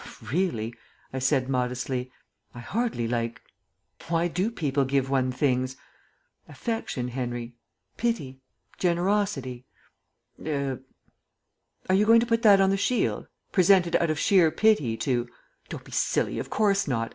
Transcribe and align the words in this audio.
"Really," 0.31 0.73
I 1.13 1.19
said 1.19 1.47
modestly, 1.47 2.11
"I 2.55 2.59
hardly 2.59 3.07
like 3.07 3.39
Why 4.07 4.27
do 4.27 4.49
people 4.49 4.83
give 4.83 5.11
one 5.11 5.31
things? 5.31 5.75
Affection, 6.49 7.09
Henry; 7.09 7.53
pity, 7.97 8.41
generosity 8.79 9.67
er" 10.43 10.81
"Are 11.87 11.93
you 11.95 12.07
going 12.07 12.19
to 12.19 12.25
put 12.25 12.41
that 12.41 12.59
on 12.59 12.71
the 12.71 12.77
shield? 12.77 13.27
'Presented 13.51 13.95
out 13.97 14.09
of 14.09 14.17
sheer 14.17 14.49
pity 14.49 14.97
to'" 14.97 15.29
"Don't 15.69 15.83
be 15.83 15.91
silly; 15.91 16.39
of 16.39 16.49
course 16.49 16.87
not. 16.87 17.09